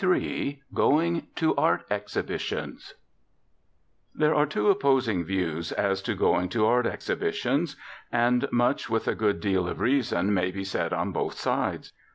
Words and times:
III 0.03 0.59
GOING 0.73 1.27
TO 1.35 1.55
ART 1.57 1.85
EXHIBITIONS 1.91 2.95
There 4.15 4.33
are 4.33 4.47
two 4.47 4.69
opposing 4.71 5.23
views 5.23 5.71
as 5.71 6.01
to 6.01 6.15
going 6.15 6.49
to 6.49 6.65
art 6.65 6.87
exhibitions. 6.87 7.75
And 8.11 8.51
much 8.51 8.89
with 8.89 9.07
a 9.07 9.13
good 9.13 9.39
deal 9.39 9.67
of 9.67 9.79
reason 9.79 10.33
may 10.33 10.49
be 10.49 10.63
said 10.63 10.91
on 10.91 11.11
both 11.11 11.35
sides. 11.37 11.93